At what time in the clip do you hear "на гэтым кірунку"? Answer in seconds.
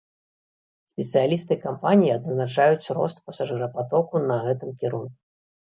4.29-5.17